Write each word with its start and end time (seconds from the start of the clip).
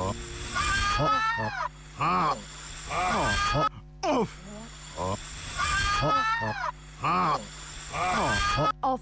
Off. 0.00 0.16
Off. 8.82 9.00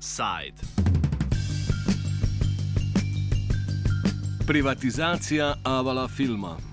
Side. 0.00 0.62
Privatizacija 4.46 5.54
avala 5.64 6.08
filma. 6.08 6.67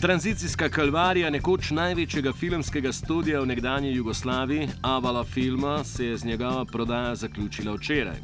Tranzicijska 0.00 0.68
kalvarija 0.68 1.30
nekoč 1.30 1.70
največjega 1.70 2.32
filmskega 2.32 2.92
studia 2.92 3.40
v 3.40 3.46
nekdanji 3.46 3.94
Jugoslaviji, 3.94 4.68
Avala 4.82 5.24
Filma, 5.24 5.84
se 5.84 6.06
je 6.06 6.16
z 6.16 6.24
njegova 6.24 6.64
prodaja 6.64 7.14
zaključila 7.14 7.74
včeraj. 7.74 8.16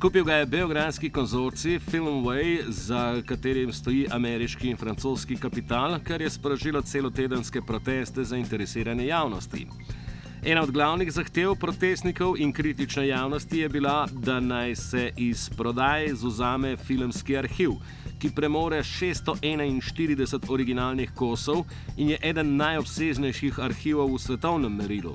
Kupil 0.00 0.24
ga 0.24 0.34
je 0.34 0.46
beograjski 0.46 1.10
konzorcij 1.10 1.78
Filmway, 1.78 2.62
za 2.68 3.22
katerim 3.26 3.72
stoji 3.72 4.06
ameriški 4.10 4.70
in 4.70 4.76
francoski 4.76 5.36
kapital, 5.36 5.98
kar 6.04 6.22
je 6.22 6.30
sprožilo 6.30 6.82
celotedenske 6.82 7.62
proteste 7.62 8.24
zainteresirane 8.24 9.06
javnosti. 9.06 9.66
Ena 10.44 10.62
od 10.62 10.70
glavnih 10.70 11.12
zahtev 11.12 11.54
protestnikov 11.54 12.36
in 12.38 12.52
kritične 12.52 13.08
javnosti 13.08 13.58
je 13.58 13.68
bila, 13.68 14.06
da 14.12 14.40
naj 14.40 14.74
se 14.74 15.10
iz 15.16 15.50
prodaje 15.56 16.06
izuzame 16.06 16.76
filmski 16.76 17.36
arhiv, 17.36 17.70
ki 18.18 18.30
premore 18.30 18.82
641 18.82 20.50
originalnih 20.50 21.10
kosov 21.14 21.64
in 21.96 22.10
je 22.10 22.18
eden 22.22 22.56
najobsežnejših 22.56 23.60
arhivov 23.60 24.14
v 24.14 24.18
svetovnem 24.18 24.76
merilu. 24.76 25.14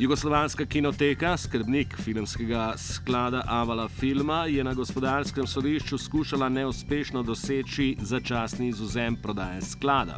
Jugoslovanska 0.00 0.64
kinoteka, 0.66 1.36
skrbnik 1.36 1.96
filmskega 1.96 2.74
sklada 2.76 3.42
Avala 3.46 3.88
Filma, 3.88 4.46
je 4.46 4.64
na 4.64 4.74
gospodarskem 4.74 5.46
sodišču 5.46 5.98
skušala 5.98 6.48
neuspešno 6.48 7.22
doseči 7.22 7.96
začasni 8.00 8.68
izuzem 8.68 9.16
prodaje 9.16 9.60
sklada. 9.62 10.16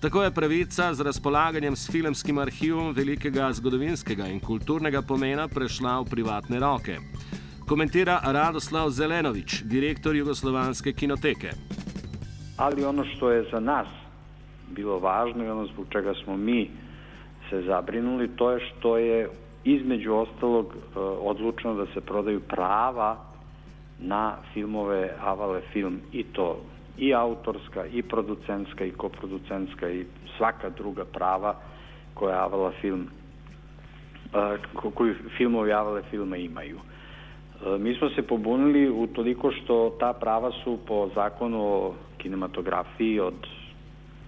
Tako 0.00 0.22
je 0.22 0.34
pravica 0.34 0.94
z 0.94 1.00
razpolaganjem 1.00 1.76
s 1.76 1.90
filmskim 1.90 2.38
arhivom 2.38 2.92
velikega 2.94 3.52
zgodovinskega 3.52 4.26
in 4.26 4.40
kulturnega 4.40 5.02
pomena 5.02 5.48
prešla 5.48 6.00
v 6.00 6.04
privatne 6.10 6.58
roke. 6.58 6.98
Komentira 7.68 8.20
Radoslav 8.24 8.90
Zelenovič, 8.90 9.62
direktor 9.62 10.16
Jugoslovanske 10.16 10.92
kinoteke. 10.92 11.50
Ali 12.56 12.84
ono 12.84 13.04
što 13.04 13.30
je 13.30 13.44
za 13.52 13.60
nas 13.60 13.86
bilo 14.70 14.98
važno 14.98 15.44
i 15.44 15.48
ono 15.48 15.66
zbog 15.66 15.86
čega 15.90 16.14
smo 16.24 16.36
mi 16.36 16.70
se 17.50 17.62
zabrinuli, 17.62 18.28
to 18.36 18.50
je 18.50 18.60
što 18.60 18.98
je 18.98 19.28
između 19.64 20.14
ostalog 20.14 20.66
e, 20.66 20.98
odlučeno 20.98 21.74
da 21.74 21.86
se 21.86 22.00
prodaju 22.00 22.40
prava 22.40 23.16
na 23.98 24.36
filmove 24.54 25.10
Avale 25.20 25.60
film 25.72 26.00
i 26.12 26.22
to 26.24 26.60
i 26.98 27.14
autorska 27.14 27.86
i 27.86 28.02
producentska 28.02 28.84
i 28.84 28.90
koproducentska 28.90 29.90
i 29.90 30.06
svaka 30.36 30.70
druga 30.70 31.04
prava 31.04 31.54
koja 32.14 32.42
Avala 32.44 32.72
film 32.80 33.08
e, 34.34 34.56
koju 34.94 35.14
filmovi 35.36 35.72
Avale 35.72 36.02
filma 36.10 36.36
imaju. 36.36 36.78
E, 37.66 37.78
mi 37.78 37.94
smo 37.94 38.10
se 38.10 38.22
pobunili 38.22 38.90
u 38.90 39.06
toliko 39.06 39.52
što 39.52 39.96
ta 40.00 40.12
prava 40.12 40.52
su 40.64 40.78
po 40.86 41.10
zakonu 41.14 41.60
o 41.60 41.94
kinematografiji 42.18 43.20
od 43.20 43.46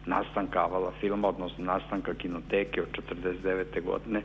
nastanka 0.07 0.61
avala 0.61 0.93
filma, 1.01 1.29
odnosno 1.29 1.65
nastanka 1.65 2.15
kinoteke 2.15 2.83
od 2.83 2.89
49. 3.45 3.85
godine. 3.85 4.19
E, 4.19 4.23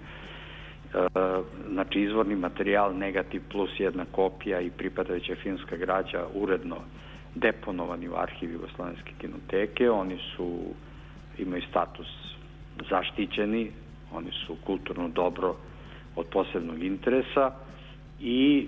znači 1.71 2.01
izvorni 2.01 2.35
materijal, 2.35 2.97
negativ 2.97 3.41
plus 3.51 3.69
jedna 3.79 4.05
kopija 4.11 4.61
i 4.61 4.69
pripadajuća 4.69 5.35
filmska 5.35 5.77
građa 5.77 6.25
uredno 6.33 6.77
deponovani 7.35 8.09
u 8.09 8.15
arhiv 8.15 8.51
Jugoslovenske 8.51 9.11
kinoteke. 9.17 9.89
Oni 9.89 10.17
su, 10.35 10.59
imaju 11.37 11.61
status 11.69 12.07
zaštićeni, 12.89 13.71
oni 14.13 14.31
su 14.31 14.55
kulturno 14.65 15.07
dobro 15.09 15.55
od 16.15 16.25
posebnog 16.25 16.83
interesa 16.83 17.51
i 18.19 18.67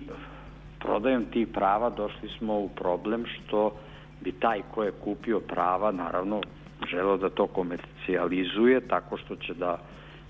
prodajom 0.79 1.25
tih 1.25 1.47
prava 1.47 1.89
došli 1.89 2.29
smo 2.37 2.59
u 2.59 2.69
problem 2.69 3.25
što 3.25 3.73
bi 4.21 4.31
taj 4.31 4.61
ko 4.71 4.83
je 4.83 4.91
kupio 4.91 5.39
prava, 5.39 5.91
naravno, 5.91 6.41
želeo 6.89 7.17
da 7.17 7.29
to 7.29 7.47
komercijalizuje 7.47 8.81
tako 8.81 9.17
što 9.17 9.35
će 9.35 9.53
da 9.53 9.79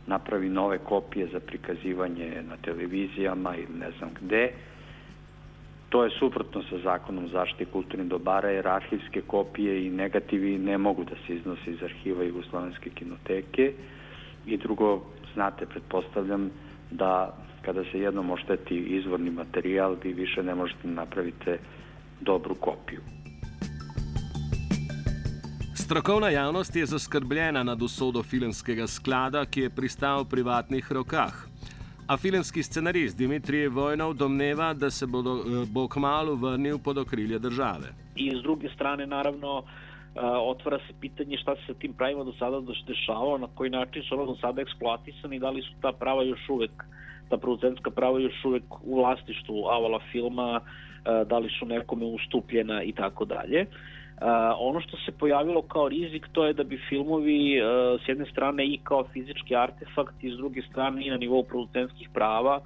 napravi 0.07 0.50
nove 0.50 0.78
kopije 0.78 1.28
za 1.28 1.39
prikazivanje 1.39 2.44
na 2.50 2.57
televizijama 2.57 3.55
ili 3.55 3.79
ne 3.79 3.91
znam 3.97 4.09
gde. 4.22 4.51
To 5.89 6.03
je 6.03 6.09
suprotno 6.19 6.63
sa 6.69 6.78
zakonom 6.78 7.28
zaštite 7.28 7.66
kulturnih 7.66 8.07
dobara 8.07 8.49
jer 8.49 8.67
arhivske 8.67 9.22
kopije 9.22 9.85
i 9.85 9.89
negativi 9.89 10.57
ne 10.57 10.78
mogu 10.78 11.03
da 11.03 11.16
se 11.28 11.35
iznose 11.35 11.72
iz 11.72 11.84
arhiva 11.84 12.23
Jugoslovenske 12.23 12.89
kinoteke 12.89 13.73
i 14.45 14.57
drugo, 14.57 15.01
znate, 15.34 15.66
pretpostavljam 15.66 16.49
da 16.92 17.38
kada 17.62 17.84
se 17.92 18.00
jednom 18.00 18.30
ošteti 18.30 18.75
izvorni 18.75 19.31
materijal, 19.31 19.96
vi 20.03 20.14
više 20.14 20.44
ne 20.44 20.56
možete 20.56 20.88
da 20.88 20.94
napravite 20.94 21.59
dobru 22.22 22.56
kopiju. 22.56 23.02
Strokovna 25.76 26.30
javnost 26.30 26.76
je 26.76 26.86
zaskrbljena 26.86 27.64
nad 27.64 27.81
usodo 27.81 28.24
filmskega 28.24 28.88
sklada, 28.88 29.46
ki 29.46 29.62
je 29.62 29.70
pristal 29.70 30.24
v 30.24 30.30
privatnih 30.30 30.92
rokah. 30.92 31.34
A 32.08 32.18
filmski 32.18 32.64
scenarist 32.64 33.18
Dimitrij 33.18 33.68
Vojnov 33.68 34.14
domneva, 34.14 34.74
da 34.74 34.90
se 34.90 35.06
bo, 35.06 35.24
bo 35.68 35.88
kmalo 35.88 36.36
vrnil 36.36 36.80
pod 36.80 36.97
okrilje 36.97 37.40
države. 37.40 37.94
In 38.16 38.40
z 38.40 38.44
druge 38.44 38.70
strane, 38.70 39.08
naravno, 39.08 39.64
otvara 40.22 40.78
se 40.78 40.94
pitanje 41.01 41.38
šta 41.38 41.55
se 41.55 41.61
sa 41.67 41.73
tim 41.73 41.94
pravima 41.94 42.23
do 42.23 42.33
sada 42.39 42.61
dešavalo, 42.88 43.38
na 43.38 43.47
koji 43.55 43.69
način 43.69 44.03
su 44.03 44.16
ono 44.16 44.25
do 44.25 44.35
sada 44.35 44.61
eksploatisani, 44.61 45.39
da 45.39 45.50
li 45.50 45.61
su 45.61 45.73
ta 45.81 45.91
prava 45.91 46.23
još 46.23 46.50
uvek 46.50 46.72
ta 47.29 47.38
producentska 47.38 47.91
prava 47.91 48.19
još 48.19 48.45
uvek 48.45 48.63
u 48.83 48.95
vlastištvu 48.95 49.66
Avala 49.66 50.00
filma, 50.11 50.61
da 51.25 51.38
li 51.38 51.50
su 51.59 51.66
nekome 51.66 52.05
ustupljena 52.05 52.83
i 52.83 52.91
tako 52.91 53.25
dalje. 53.25 53.66
Ono 54.59 54.81
što 54.81 54.97
se 54.97 55.11
pojavilo 55.11 55.61
kao 55.61 55.89
rizik 55.89 56.28
to 56.31 56.45
je 56.45 56.53
da 56.53 56.63
bi 56.63 56.79
filmovi 56.89 57.61
s 58.05 58.09
jedne 58.09 58.25
strane 58.25 58.66
i 58.66 58.79
kao 58.84 59.03
fizički 59.13 59.55
artefakt 59.55 60.23
i 60.23 60.31
s 60.31 60.38
druge 60.38 60.61
strane 60.61 61.05
i 61.05 61.09
na 61.09 61.17
nivou 61.17 61.44
producentskih 61.44 62.09
prava 62.13 62.59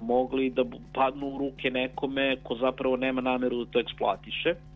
mogli 0.00 0.50
da 0.50 0.64
padnu 0.94 1.26
u 1.26 1.38
ruke 1.38 1.70
nekome 1.70 2.36
ko 2.42 2.54
zapravo 2.54 2.96
nema 2.96 3.20
nameru 3.20 3.64
da 3.64 3.70
to 3.70 3.80
eksploatiše. 3.80 4.48
E, 4.48 4.71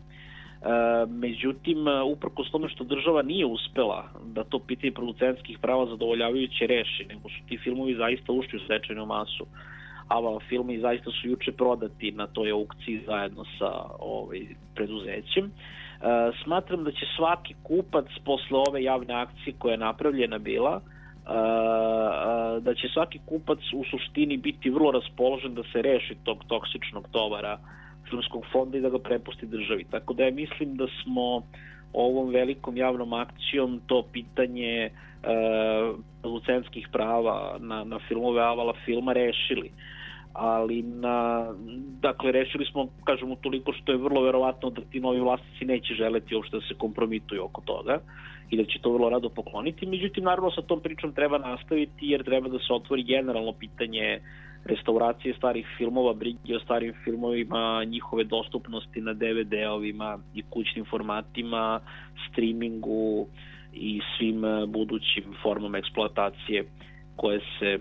međutim, 1.09 1.87
e, 1.87 2.01
uprkos 2.03 2.51
tome 2.51 2.69
što 2.69 2.83
država 2.83 3.21
nije 3.21 3.45
uspela 3.45 4.09
da 4.25 4.43
to 4.43 4.59
pitanje 4.59 4.91
producentskih 4.91 5.59
prava 5.59 5.85
zadovoljavajuće 5.85 6.67
reši, 6.67 7.05
nego 7.09 7.29
su 7.29 7.35
ti 7.47 7.57
filmovi 7.57 7.95
zaista 7.95 8.31
ušli 8.31 8.57
u 8.57 8.63
stečajnu 8.63 9.05
masu. 9.05 9.45
Avala 10.07 10.39
filmi 10.49 10.79
zaista 10.79 11.11
su 11.11 11.27
juče 11.27 11.51
prodati 11.51 12.11
na 12.11 12.27
toj 12.27 12.51
aukciji 12.51 13.03
zajedno 13.05 13.43
sa 13.59 13.71
ovaj, 13.99 14.41
preduzećem. 14.75 15.45
E, 15.45 15.51
smatram 16.43 16.83
da 16.83 16.91
će 16.91 17.05
svaki 17.17 17.55
kupac 17.63 18.05
posle 18.25 18.57
ove 18.69 18.83
javne 18.83 19.13
akcije 19.13 19.53
koja 19.59 19.71
je 19.71 19.77
napravljena 19.77 20.37
bila, 20.37 20.81
da 22.61 22.73
će 22.75 22.87
svaki 22.93 23.19
kupac 23.25 23.59
u 23.73 23.83
suštini 23.91 24.37
biti 24.37 24.69
vrlo 24.69 24.91
raspoložen 24.91 25.55
da 25.55 25.63
se 25.63 25.81
reši 25.81 26.15
tog 26.23 26.43
toksičnog 26.47 27.07
tovara 27.11 27.57
filmskog 28.09 28.45
fonda 28.51 28.77
i 28.77 28.81
da 28.81 28.89
ga 28.89 28.99
prepusti 28.99 29.45
državi. 29.45 29.85
Tako 29.91 30.13
da 30.13 30.23
ja 30.23 30.31
mislim 30.31 30.75
da 30.75 30.87
smo 31.03 31.41
ovom 31.93 32.29
velikom 32.29 32.77
javnom 32.77 33.13
akcijom 33.13 33.81
to 33.87 34.03
pitanje 34.13 34.73
e, 34.73 34.91
producentskih 36.21 36.87
prava 36.91 37.57
na, 37.59 37.83
na 37.83 37.99
filmove 38.07 38.41
Avala 38.41 38.73
filma 38.85 39.13
rešili 39.13 39.71
ali 40.39 40.81
na, 40.81 41.47
dakle 42.01 42.31
rešili 42.31 42.65
smo 42.65 42.87
kažemo 43.03 43.35
toliko 43.35 43.73
što 43.73 43.91
je 43.91 43.97
vrlo 43.97 44.21
verovatno 44.21 44.69
da 44.69 44.81
ti 44.81 44.99
novi 44.99 45.19
vlasnici 45.19 45.65
neće 45.65 45.93
želeti 45.93 46.35
uopšte 46.35 46.57
da 46.57 46.61
se 46.61 46.73
kompromituju 46.77 47.43
oko 47.43 47.61
toga 47.61 47.99
i 48.49 48.57
da 48.57 48.63
će 48.63 48.79
to 48.81 48.93
vrlo 48.93 49.09
rado 49.09 49.29
pokloniti 49.29 49.85
međutim 49.85 50.23
naravno 50.23 50.51
sa 50.51 50.61
tom 50.61 50.79
pričom 50.79 51.13
treba 51.13 51.37
nastaviti 51.37 52.07
jer 52.07 52.23
treba 52.23 52.49
da 52.49 52.59
se 52.59 52.73
otvori 52.73 53.03
generalno 53.03 53.53
pitanje 53.53 54.19
restauracije 54.67 55.33
starih 55.37 55.67
filmova, 55.77 56.13
brige 56.13 56.55
o 56.55 56.59
starim 56.59 56.93
filmovima, 57.03 57.83
njihove 57.83 58.23
dostupnosti 58.23 59.01
na 59.01 59.13
DVD-ovima 59.13 60.19
i 60.33 60.43
kućnim 60.49 60.85
formatima, 60.85 61.79
streamingu 62.29 63.27
i 63.73 64.01
svim 64.17 64.45
e, 64.45 64.65
budućim 64.67 65.23
formama 65.43 65.77
eksploatacije 65.77 66.65
koje 67.15 67.39
se 67.59 67.65
e, 67.65 67.79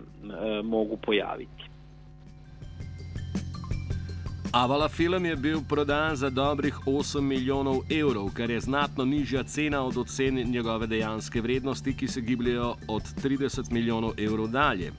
mogu 0.62 0.97
pojaviti. 0.97 1.67
Avala 4.53 4.88
film 4.88 5.25
je 5.25 5.37
bil 5.37 5.59
prodan 5.69 6.17
za 6.17 6.31
dobrih 6.31 6.75
8 6.87 7.21
milijonov 7.21 7.77
evrov, 8.00 8.31
kar 8.35 8.50
je 8.50 8.61
znatno 8.61 9.05
nižja 9.05 9.43
cena 9.43 9.85
od 9.85 9.97
ocen 9.97 10.35
njegove 10.35 10.87
dejanske 10.87 11.41
vrednosti, 11.41 11.97
ki 11.97 12.09
se 12.09 12.21
gibljajo 12.21 12.75
od 12.88 13.03
30 13.03 13.73
milijonov 13.73 14.12
evrov 14.19 14.49
dalje. 14.49 14.93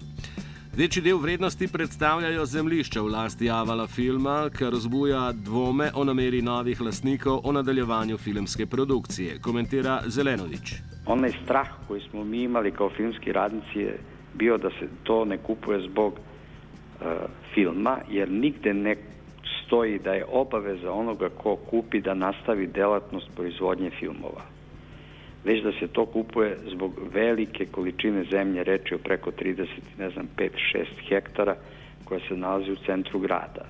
Večji 0.77 1.01
del 1.01 1.17
vrednosti 1.17 1.67
predstavljajo 1.73 2.43
zemljišča 2.45 3.01
v 3.01 3.09
lasti 3.09 3.47
Avala 3.49 3.87
filma, 3.87 4.49
kar 4.53 4.75
vzbuja 4.75 5.31
dvome 5.33 5.87
o 5.95 6.03
nameri 6.03 6.41
novih 6.41 6.81
lastnikov 6.81 7.39
o 7.43 7.51
nadaljevanju 7.51 8.17
filmske 8.17 8.65
produkcije, 8.65 9.39
komentira 9.41 10.01
Zelenovič. 10.05 10.73
Onaj 11.05 11.31
strah 11.43 11.69
koji 11.87 12.01
smo 12.01 12.23
mi 12.23 12.43
imali 12.43 12.71
kao 12.71 12.89
filmski 12.89 13.33
radnici 13.33 13.79
je 13.79 13.97
bio 14.33 14.57
da 14.57 14.69
se 14.69 14.89
to 15.03 15.25
ne 15.25 15.37
kupuje 15.37 15.79
zbog 15.89 16.13
uh, 16.13 17.07
filma, 17.53 17.97
jer 18.09 18.31
nigde 18.31 18.73
ne 18.73 18.95
stoji 19.65 19.99
da 19.99 20.13
je 20.13 20.25
obaveza 20.31 20.91
onoga 20.91 21.29
ko 21.29 21.55
kupi 21.55 22.01
da 22.01 22.13
nastavi 22.13 22.67
delatnost 22.67 23.27
proizvodnje 23.35 23.89
filmova 23.99 24.56
već 25.47 25.63
da 25.63 25.71
se 25.71 25.87
to 25.87 26.05
kupuje 26.05 26.57
zbog 26.71 26.99
velike 27.13 27.65
količine 27.65 28.23
zemlje, 28.31 28.63
reči 28.63 28.95
o 28.95 28.97
preko 28.97 29.31
30, 29.31 29.67
ne 29.97 30.09
znam, 30.09 30.27
5-6 30.37 30.49
hektara 31.09 31.55
koja 32.05 32.19
se 32.27 32.37
nalazi 32.37 32.71
u 32.71 32.75
centru 32.85 33.19
grada. 33.19 33.65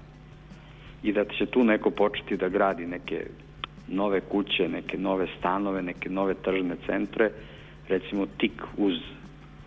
I 1.03 1.13
da 1.13 1.25
će 1.25 1.45
tu 1.45 1.63
neko 1.63 1.91
početi 1.91 2.37
da 2.37 2.49
gradi 2.49 2.85
neke 2.85 3.25
nove 3.87 4.21
kuće, 4.21 4.67
neke 4.69 4.97
nove 4.97 5.27
stanove, 5.39 5.81
neke 5.81 6.09
nove 6.09 6.33
tržne 6.33 6.75
centre, 6.85 7.31
recimo 7.87 8.25
tik 8.37 8.63
uz 8.77 8.93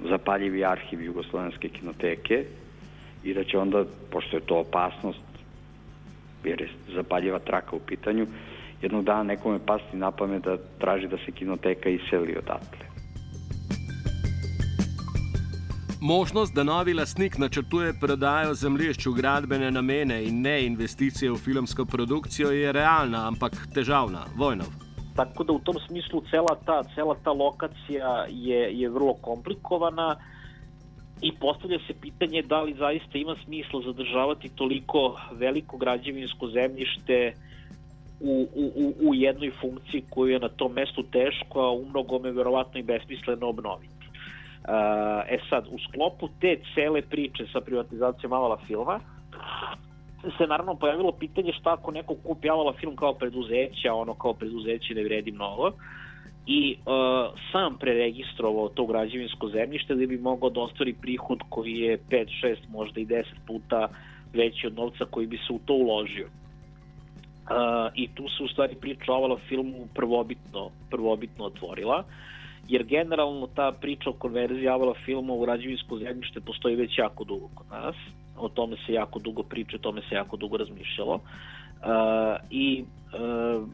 zapaljivi 0.08 0.64
arhiv 0.64 1.02
Jugoslovenske 1.02 1.68
kinoteke 1.68 2.44
i 3.24 3.34
da 3.34 3.44
će 3.44 3.58
onda, 3.58 3.84
pošto 4.10 4.36
je 4.36 4.46
to 4.46 4.56
opasnost, 4.56 5.30
jer 6.44 6.60
je 6.60 6.68
zapaljiva 6.94 7.38
traka 7.38 7.76
u 7.76 7.80
pitanju, 7.80 8.26
jednog 8.82 9.04
dana 9.04 9.22
nekome 9.22 9.58
pasti 9.66 9.96
na 9.96 10.10
pamet 10.10 10.42
da 10.42 10.56
traži 10.78 11.08
da 11.08 11.16
se 11.16 11.32
kinoteka 11.32 11.88
iseli 11.88 12.36
odatle. 12.38 12.90
Možnost, 16.02 16.54
da 16.54 16.64
novi 16.64 16.94
lastnik 16.94 17.38
načrtuje 17.38 17.92
prodajo 18.00 18.54
zemljišč 18.54 19.06
v 19.06 19.12
gradbene 19.12 19.70
namene 19.70 20.22
in 20.24 20.40
ne 20.40 20.64
investicije 20.66 21.30
v 21.30 21.36
filmsko 21.36 21.84
produkcijo, 21.84 22.50
je 22.50 22.72
realna, 22.72 23.26
ampak 23.28 23.52
težavna. 23.74 24.24
Vojnov. 24.36 24.66
Tako 25.16 25.44
da 25.44 25.52
u 25.52 25.58
tom 25.58 25.76
smislu 25.86 26.22
cela 26.30 26.56
ta, 26.66 26.82
cela 26.94 27.16
ta 27.24 27.32
lokacija 27.32 28.24
je, 28.28 28.80
je 28.80 28.88
vrlo 28.88 29.14
komplikovana 29.14 30.16
i 31.20 31.32
postavlja 31.40 31.78
se 31.86 31.94
pitanje 32.00 32.42
da 32.42 32.62
li 32.62 32.74
zaista 32.78 33.18
ima 33.18 33.36
smisla 33.44 33.82
zadržavati 33.84 34.48
toliko 34.48 35.20
veliko 35.32 35.76
građevinsko 35.76 36.48
zemljište 36.48 37.34
u, 38.20 38.46
u, 38.54 39.08
u 39.08 39.14
jednoj 39.14 39.50
funkciji 39.60 40.04
koju 40.10 40.32
je 40.32 40.38
na 40.38 40.48
tom 40.48 40.72
mestu 40.72 41.02
teško, 41.02 41.60
a 41.60 41.70
u 41.70 41.84
mnogome 41.88 42.30
verovatno 42.30 42.80
i 42.80 42.82
besmisleno 42.82 43.48
obnoviti. 43.48 44.00
E 45.28 45.38
sad, 45.48 45.66
u 45.70 45.78
sklopu 45.78 46.28
te 46.40 46.56
cele 46.74 47.02
priče 47.02 47.46
sa 47.52 47.60
privatizacijom 47.60 48.32
Avala 48.32 48.58
filma, 48.66 49.00
se 50.38 50.46
naravno 50.46 50.74
pojavilo 50.74 51.12
pitanje 51.12 51.52
šta 51.52 51.72
ako 51.72 51.90
neko 51.90 52.14
kupi 52.14 52.50
Avala 52.50 52.72
film 52.72 52.96
kao 52.96 53.14
preduzeće, 53.14 53.88
a 53.88 53.94
ono 53.94 54.14
kao 54.14 54.34
preduzeće 54.34 54.94
ne 54.94 55.04
vredi 55.04 55.32
mnogo, 55.32 55.72
i 56.46 56.76
uh, 56.78 57.38
sam 57.52 57.78
preregistrovao 57.78 58.68
to 58.68 58.86
građevinsko 58.86 59.48
zemljište 59.48 59.94
da 59.94 60.06
bi 60.06 60.18
mogao 60.18 60.50
da 60.50 60.60
ostvari 60.60 60.94
prihod 61.00 61.38
koji 61.48 61.72
je 61.72 61.98
5, 62.10 62.26
6, 62.42 62.56
možda 62.68 63.00
i 63.00 63.06
10 63.06 63.24
puta 63.46 63.88
veći 64.32 64.66
od 64.66 64.74
novca 64.74 65.04
koji 65.10 65.26
bi 65.26 65.36
se 65.36 65.52
u 65.52 65.58
to 65.58 65.74
uložio. 65.74 66.28
Uh, 67.50 67.90
I 67.94 68.08
tu 68.14 68.28
se 68.28 68.42
u 68.42 68.48
stvari 68.48 68.74
priča 68.74 69.12
o 69.12 69.38
filmu 69.48 69.88
prvobitno, 69.94 70.70
prvobitno 70.90 71.44
otvorila, 71.44 72.04
jer 72.68 72.84
generalno 72.84 73.46
ta 73.46 73.72
priča 73.72 74.10
o 74.10 74.12
konverziji 74.12 74.68
Avala 74.68 74.94
filma 75.04 75.32
u 75.32 75.40
građevinsko 75.40 75.98
zemljište 75.98 76.40
postoji 76.40 76.76
već 76.76 76.98
jako 76.98 77.24
dugo 77.24 77.48
kod 77.54 77.66
nas. 77.70 77.94
O 78.36 78.48
tome 78.48 78.76
se 78.86 78.92
jako 78.92 79.18
dugo 79.18 79.42
priča, 79.42 79.76
o 79.76 79.78
tome 79.78 80.00
se 80.08 80.14
jako 80.14 80.36
dugo 80.36 80.56
razmišljalo. 80.56 81.14
Uh, 81.14 81.20
I 82.50 82.84
uh, 83.14 83.68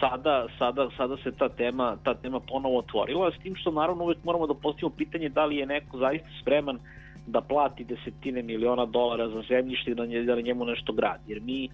sada, 0.00 0.46
sada, 0.58 0.88
sada 0.96 1.16
se 1.16 1.32
ta 1.32 1.48
tema, 1.48 1.96
ta 2.04 2.14
tema 2.14 2.40
ponovo 2.40 2.78
otvorila, 2.78 3.30
s 3.30 3.42
tim 3.42 3.56
što 3.56 3.70
naravno 3.70 4.04
uvek 4.04 4.24
moramo 4.24 4.46
da 4.46 4.54
postavimo 4.54 4.96
pitanje 4.96 5.28
da 5.28 5.44
li 5.44 5.56
je 5.56 5.66
neko 5.66 5.98
zaista 5.98 6.28
spreman 6.40 6.78
da 7.26 7.40
plati 7.40 7.84
desetine 7.84 8.42
miliona 8.42 8.86
dolara 8.86 9.28
za 9.28 9.42
zemljište 9.48 9.90
i 9.90 9.94
da, 9.94 10.06
da 10.06 10.40
njemu 10.40 10.64
nešto 10.64 10.92
gradi. 10.92 11.24
Jer 11.26 11.40
mi 11.40 11.68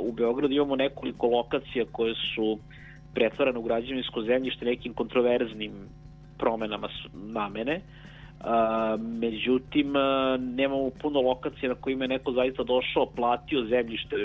u 0.00 0.12
Beogradu 0.12 0.54
imamo 0.54 0.76
nekoliko 0.76 1.26
lokacija 1.26 1.84
koje 1.92 2.14
su 2.14 2.58
pretvarane 3.14 3.58
u 3.58 3.62
građevinsko 3.62 4.22
zemljište 4.22 4.64
nekim 4.64 4.94
kontroverznim 4.94 5.72
promenama 6.38 6.88
namene. 7.12 7.80
Uh, 8.40 9.00
međutim, 9.00 9.92
nemamo 10.38 10.90
puno 11.02 11.20
lokacija 11.20 11.68
na 11.68 11.74
kojima 11.74 12.04
je 12.04 12.08
neko 12.08 12.32
zaista 12.32 12.62
došao, 12.62 13.06
platio 13.06 13.64
zemljište 13.64 14.16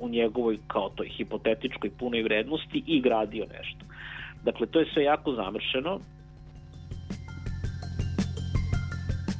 u 0.00 0.08
njegovoj 0.08 0.58
kao 0.66 0.88
toj 0.88 1.08
hipotetičkoj 1.08 1.90
punoj 1.98 2.22
vrednosti 2.22 2.82
i 2.86 3.00
gradio 3.00 3.46
nešto. 3.58 3.84
Dakle, 4.44 4.66
to 4.66 4.80
je 4.80 4.90
sve 4.94 5.02
jako 5.02 5.32
zamršeno 5.32 6.00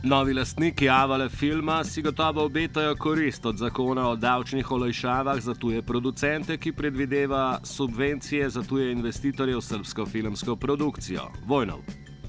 Novi 0.07 0.35
lastniki 0.35 0.89
Avale 0.89 1.29
filma 1.29 1.85
si 1.85 2.03
gotovo 2.03 2.45
obetajo 2.45 2.95
korist 2.95 3.47
od 3.47 3.57
zakona 3.57 4.09
o 4.09 4.17
davčnih 4.17 4.71
olajšavah 4.71 5.41
za 5.41 5.55
tuje 5.55 5.83
producente, 5.83 6.57
ki 6.57 6.73
predvideva 6.73 7.59
subvencije 7.65 8.49
za 8.51 8.63
tuje 8.63 8.93
investitorje 8.93 9.57
v 9.57 9.61
srpsko 9.61 10.07
filmsko 10.07 10.57
produkcijo. 10.57 11.25
Vojnov. 11.47 11.83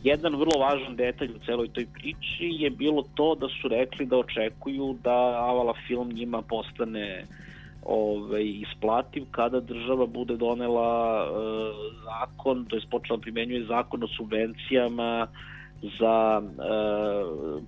Jedan 0.03 0.35
vrlo 0.35 0.57
važan 0.59 0.95
detalj 0.95 1.35
u 1.35 1.39
celoj 1.45 1.68
toj 1.68 1.85
priči 1.94 2.50
je 2.63 2.69
bilo 2.69 3.03
to 3.13 3.35
da 3.35 3.47
su 3.62 3.68
rekli 3.68 4.06
da 4.06 4.18
očekuju 4.18 4.97
da 5.03 5.18
Avala 5.50 5.74
film 5.88 6.09
njima 6.09 6.41
postane 6.41 7.25
ovaj, 7.85 8.44
isplativ 8.44 9.25
kada 9.31 9.59
država 9.59 10.06
bude 10.06 10.38
donela 10.38 10.89
e, 11.21 11.29
zakon, 12.03 12.65
to 12.65 12.75
je 12.75 12.81
počela 12.91 13.19
primenjuje 13.19 13.65
zakon 13.65 14.03
o 14.03 14.07
subvencijama 14.07 15.27
za 16.00 16.41
e, 16.41 16.51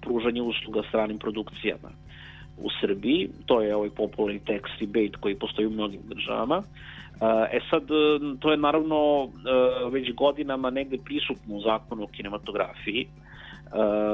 pružanje 0.02 0.42
usluga 0.42 0.82
stranim 0.90 1.18
produkcijama 1.18 1.90
u 2.58 2.70
Srbiji. 2.82 3.30
To 3.46 3.62
je 3.62 3.76
ovaj 3.76 3.90
popularni 3.90 4.40
tax 4.40 4.62
rebate 4.80 5.18
koji 5.20 5.36
postoji 5.36 5.68
u 5.68 5.72
mnogim 5.72 6.02
državama. 6.04 6.64
E, 7.22 7.58
e 7.58 7.60
sad, 7.70 7.84
to 8.40 8.52
je 8.52 8.58
naravno 8.58 9.24
e, 9.24 9.30
već 9.92 10.14
godinama 10.14 10.70
negde 10.70 10.98
prisutno 11.06 11.56
u 11.56 11.62
zakonu 11.62 12.04
o 12.04 12.08
kinematografiji. 12.08 13.02
E, 13.02 13.08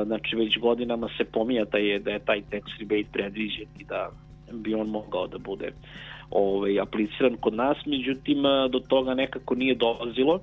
znači, 0.06 0.36
već 0.36 0.57
godinama 0.57 1.09
se 1.18 1.24
pomija 1.24 1.65
je, 1.74 2.00
da 2.00 2.12
je 2.12 2.19
taj 2.19 2.42
tax 2.51 2.62
rebate 2.80 3.09
predviđen 3.13 3.68
i 3.80 3.83
da 3.83 4.09
bi 4.51 4.74
on 4.74 4.88
mogao 4.88 5.27
da 5.27 5.38
bude 5.38 5.71
ovaj, 6.31 6.80
apliciran 6.80 7.37
kod 7.37 7.54
nas, 7.54 7.78
međutim, 7.85 8.44
do 8.69 8.80
toga 8.80 9.14
nekako 9.14 9.56
nije 9.56 9.75
dolazilo 9.75 10.40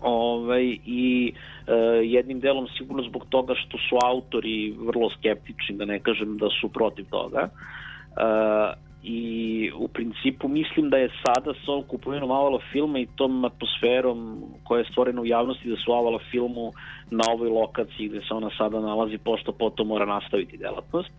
ovaj, 0.00 0.76
i 0.86 1.32
e, 1.66 1.72
jednim 2.04 2.40
delom 2.40 2.66
sigurno 2.78 3.02
zbog 3.02 3.26
toga 3.28 3.54
što 3.54 3.78
su 3.78 3.96
autori 4.04 4.74
vrlo 4.78 5.10
skeptični, 5.10 5.76
da 5.76 5.84
ne 5.84 5.98
kažem 5.98 6.38
da 6.38 6.48
su 6.60 6.68
protiv 6.68 7.04
toga. 7.10 7.48
E, 7.48 8.88
i 9.02 9.70
u 9.74 9.88
principu 9.88 10.48
mislim 10.48 10.90
da 10.90 10.96
je 10.96 11.10
sada 11.26 11.54
s 11.64 11.68
ovom 11.68 11.82
kupovinom 11.82 12.30
Avala 12.30 12.58
filma 12.72 12.98
i 12.98 13.08
tom 13.16 13.44
atmosferom 13.44 14.42
koja 14.64 14.78
je 14.78 14.84
stvorena 14.90 15.20
u 15.20 15.26
javnosti 15.26 15.70
da 15.70 15.76
su 15.76 15.92
Avala 15.92 16.18
filmu 16.30 16.72
na 17.10 17.24
ovoj 17.32 17.48
lokaciji 17.48 18.08
gde 18.08 18.20
se 18.20 18.34
ona 18.34 18.50
sada 18.58 18.80
nalazi 18.80 19.18
pošto 19.18 19.52
potom 19.52 19.86
mora 19.86 20.06
nastaviti 20.06 20.56
delatnost 20.56 21.10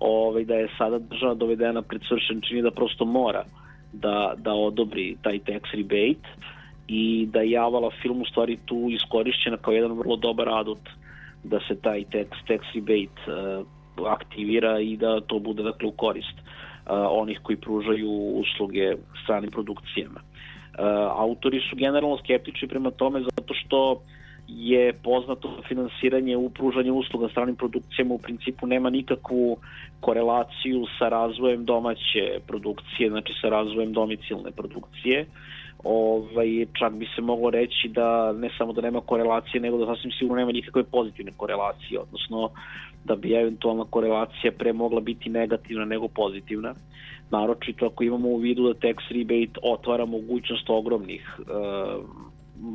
ovaj, 0.00 0.44
da 0.44 0.54
je 0.54 0.68
sada 0.78 0.98
država 0.98 1.34
dovedena 1.34 1.82
pred 1.82 2.00
svršen 2.08 2.40
čini 2.40 2.62
da 2.62 2.70
prosto 2.70 3.04
mora 3.04 3.44
da, 3.92 4.34
da 4.36 4.52
odobri 4.52 5.16
taj 5.22 5.38
tax 5.38 5.60
rebate 5.72 6.28
i 6.88 7.28
da 7.32 7.40
je 7.40 7.58
Avala 7.58 7.90
film 8.02 8.22
u 8.22 8.24
stvari 8.24 8.58
tu 8.64 8.88
iskorišćena 8.90 9.56
kao 9.56 9.72
jedan 9.72 9.92
vrlo 9.92 10.16
dobar 10.16 10.48
adut 10.48 10.88
da 11.44 11.60
se 11.68 11.80
taj 11.80 12.04
tax, 12.12 12.26
tax 12.48 12.60
rebate 12.74 13.20
uh, 14.00 14.12
aktivira 14.12 14.80
i 14.80 14.96
da 14.96 15.20
to 15.20 15.38
bude 15.38 15.62
dakle 15.62 15.88
u 15.88 15.92
korist 15.92 16.36
uh, 16.38 16.92
onih 17.10 17.40
koji 17.42 17.56
pružaju 17.56 18.10
usluge 18.10 18.94
stranim 19.22 19.50
produkcijama. 19.50 20.20
Uh, 20.20 20.84
autori 21.18 21.60
su 21.70 21.76
generalno 21.76 22.18
skeptični 22.18 22.68
prema 22.68 22.90
tome 22.90 23.20
zato 23.20 23.54
što 23.54 24.02
je 24.48 24.92
poznato 24.92 25.62
finansiranje 25.68 26.36
u 26.36 26.50
pružanju 26.50 26.94
usluga 26.94 27.28
stranim 27.28 27.56
produkcijama 27.56 28.14
u 28.14 28.18
principu 28.18 28.66
nema 28.66 28.90
nikakvu 28.90 29.56
korelaciju 30.00 30.86
sa 30.98 31.08
razvojem 31.08 31.64
domaće 31.64 32.38
produkcije, 32.46 33.10
znači 33.10 33.32
sa 33.40 33.48
razvojem 33.48 33.92
domicilne 33.92 34.50
produkcije. 34.50 35.20
Uh, 35.20 35.26
ovaj, 35.84 36.66
čak 36.78 36.92
bi 36.92 37.06
se 37.14 37.22
moglo 37.22 37.50
reći 37.50 37.88
da 37.88 38.32
ne 38.32 38.50
samo 38.58 38.72
da 38.72 38.80
nema 38.80 39.00
korelacije, 39.00 39.60
nego 39.60 39.78
da 39.78 39.94
sasvim 39.94 40.12
sigurno 40.12 40.36
nema 40.36 40.52
nikakve 40.52 40.84
pozitivne 40.84 41.32
korelacije, 41.36 42.00
odnosno 42.00 42.50
da 43.04 43.16
bi 43.16 43.34
eventualna 43.34 43.84
korelacija 43.90 44.52
pre 44.58 44.72
mogla 44.72 45.00
biti 45.00 45.28
negativna 45.28 45.84
nego 45.84 46.08
pozitivna. 46.08 46.74
Naročito 47.30 47.86
ako 47.86 48.04
imamo 48.04 48.28
u 48.28 48.36
vidu 48.36 48.62
da 48.62 48.88
tax 48.88 48.96
rebate 49.10 49.60
otvara 49.62 50.04
mogućnost 50.06 50.70
ogromnih 50.70 51.38
e, 51.38 51.42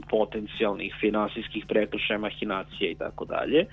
potencijalnih 0.10 0.96
finansijskih 1.00 1.66
prekršaja, 1.68 2.20
mahinacija 2.20 2.92
i 2.92 2.96
tako 2.96 3.26
dalje. 3.26 3.66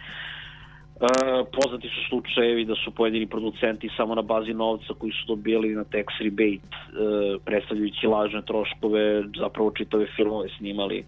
E, 1.00 1.44
poznati 1.52 1.88
su 1.88 2.08
slučajevi 2.08 2.64
da 2.64 2.74
su 2.74 2.90
pojedini 2.90 3.26
producenti 3.26 3.88
samo 3.96 4.14
na 4.14 4.22
bazi 4.22 4.54
novca 4.54 4.94
koji 4.98 5.12
su 5.12 5.26
dobili 5.26 5.74
na 5.74 5.84
tax 5.84 6.04
rebate, 6.20 6.76
e, 6.76 7.38
predstavljajući 7.44 8.06
lažne 8.06 8.42
troškove, 8.42 9.22
zapravo 9.38 9.70
čitave 9.70 10.06
filmove 10.16 10.48
snimali 10.58 11.04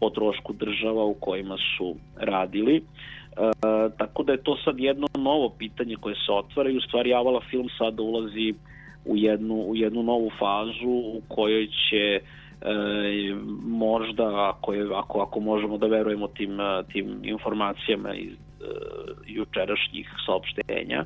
o 0.00 0.10
trošku 0.10 0.52
država 0.52 1.04
u 1.04 1.14
kojima 1.14 1.56
su 1.56 1.94
radili. 2.16 2.76
E, 2.76 2.82
tako 3.98 4.22
da 4.22 4.32
je 4.32 4.42
to 4.42 4.56
sad 4.64 4.78
jedno 4.78 5.06
novo 5.18 5.48
pitanje 5.58 5.96
koje 6.00 6.14
se 6.14 6.32
otvara 6.32 6.70
i 6.70 6.76
u 6.76 6.80
stvari 6.80 7.14
Avala 7.14 7.40
film 7.50 7.68
sada 7.78 8.02
ulazi 8.02 8.54
u 9.04 9.16
jednu, 9.16 9.54
u 9.54 9.76
jednu 9.76 10.02
novu 10.02 10.30
fazu 10.38 10.90
u 10.90 11.22
kojoj 11.28 11.66
će 11.66 12.20
e, 12.20 12.20
možda 13.64 14.50
ako, 14.50 14.72
je, 14.72 14.88
ako, 14.94 15.20
ako 15.20 15.40
možemo 15.40 15.78
da 15.78 15.86
verujemo 15.86 16.28
tim, 16.28 16.58
tim 16.92 17.20
informacijama 17.22 18.14
iz 18.14 18.32
e, 18.32 18.49
jučerašnjih 19.26 20.08
saopštenja 20.26 21.04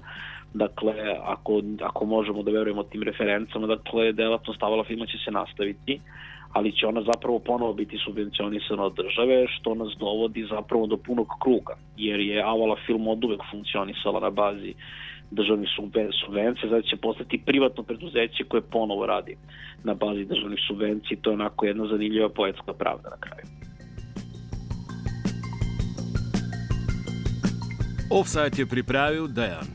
dakle 0.54 0.94
ako, 1.24 1.62
ako 1.82 2.04
možemo 2.04 2.42
da 2.42 2.50
verujemo 2.50 2.82
tim 2.82 3.02
referencama 3.02 3.66
dakle 3.66 4.12
delatnost 4.12 4.62
Avala 4.62 4.84
filma 4.84 5.06
će 5.06 5.18
se 5.24 5.30
nastaviti 5.30 6.00
ali 6.54 6.72
će 6.72 6.86
ona 6.86 7.02
zapravo 7.02 7.38
ponovo 7.38 7.72
biti 7.72 7.98
subvencionisana 8.04 8.82
od 8.84 8.94
države, 8.94 9.46
što 9.48 9.74
nas 9.74 9.92
dovodi 9.98 10.46
zapravo 10.50 10.86
do 10.86 10.96
punog 10.96 11.26
kruga, 11.42 11.74
jer 11.96 12.20
je 12.20 12.42
Avala 12.42 12.76
film 12.86 13.08
od 13.08 13.24
uvek 13.24 13.40
funkcionisala 13.50 14.20
na 14.20 14.30
bazi 14.30 14.74
državnih 15.30 15.68
subvencija, 16.24 16.68
znači 16.68 16.88
će 16.88 16.96
postati 16.96 17.42
privatno 17.46 17.82
preduzeće 17.82 18.44
koje 18.44 18.62
ponovo 18.62 19.06
radi 19.06 19.36
na 19.84 19.94
bazi 19.94 20.24
državnih 20.24 20.60
subvencija 20.68 21.18
to 21.22 21.30
je 21.30 21.34
onako 21.34 21.66
jedna 21.66 21.86
zanimljiva 21.86 22.28
poetska 22.28 22.72
pravda 22.72 23.10
na 23.10 23.16
kraju. 23.16 23.63
Offside 28.14 28.54
je 28.58 28.66
pripravil 28.66 29.26
Dejan. 29.28 29.66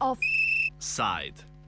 Offside. 0.00 1.49